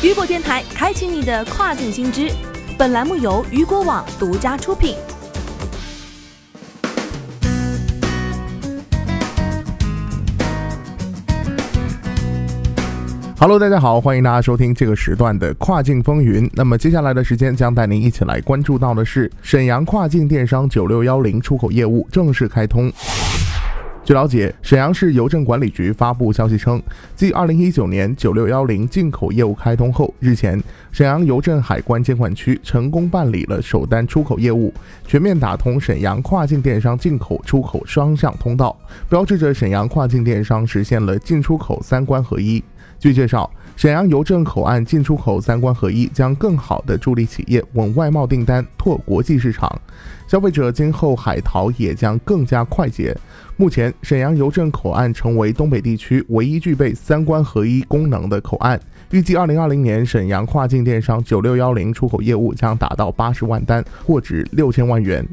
[0.00, 2.30] 雨果电台开启你的跨境新知，
[2.78, 4.94] 本栏目由雨果网独家出品。
[13.40, 16.48] Hello，大家好，欢迎大家收听这个时段的跨境风云。
[16.54, 22.88] 那么接下来的时间将带您一起来关注到的是沈阳跨境电商九六幺零出口业务正式开通。
[24.08, 26.82] 据了解，沈阳市邮政管理局发布消息称，
[27.14, 30.58] 继二零一九年九六幺零进口业务开通后，日前
[30.90, 34.72] 沈阳邮政海关监管区成功办理了首单出口业务，
[35.06, 38.74] 全面打通沈阳跨境电商进口出口双向通道，
[39.10, 42.64] 标志着沈阳跨境电商实现了进出口三关合一。
[42.98, 49.80] 据介绍，沈阳邮政口岸进出口三关合一，将更好地助力企业稳外贸订单、拓国际市场。
[50.26, 53.16] 消费者今后海淘也将更加快捷。
[53.56, 58.78] 目前，沈阳邮政口岸成为东北地区唯一具备三关合一功能的口岸。
[59.10, 65.26] 预计二零二零年，沈阳跨境电商九六幺零出口业务将达到八十万单，货值六千万元。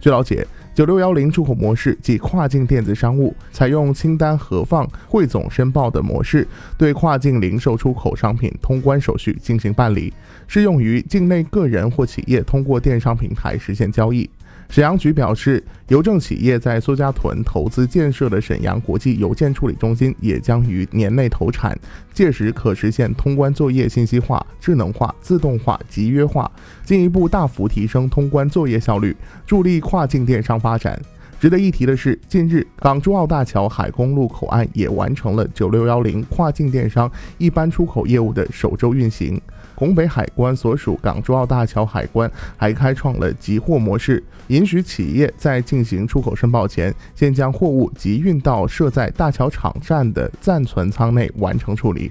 [0.00, 0.46] 据了解。
[0.74, 6.46] 九六幺零出口模式即跨境电子商务，采用清单核放、汇总申报的模式，
[6.76, 10.14] 对跨境零售出口商品通关手续进行办理，
[10.46, 14.30] 适用于境内个人或企业通过电商平台实现交易。
[14.68, 21.76] 沈阳局表示，邮政企业在苏家屯投资建设的沈阳国际邮件处理中心也将于年内投产，
[22.12, 26.50] 届时可实现通关作业信息化、智能化、自动化、集约化，
[26.84, 31.00] 进一步大幅提升通关作业效率，助力跨境电商发展。
[31.40, 39.40] 值得一提的是，近日港珠澳大桥海公路口岸也完成了九六幺零跨境电商一般出口业务的首周运行。
[39.78, 52.10] 拱北海关所属港珠澳大桥海关还开创了集货模式，允许企业在进行出口申报前，先将货物集运到设在大桥场站的暂存仓内完成处理。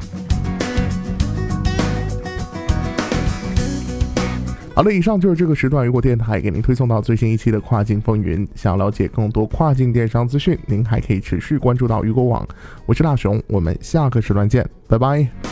[4.74, 8.48] 好了，以上就是这个时段雨果电台给您推送到最新一期的跨境风云。
[8.56, 12.48] 想了解更多跨境电商资讯，您还可以持续关注到雨果网。
[12.86, 15.47] 我是大熊，我们下个时段见，拜拜。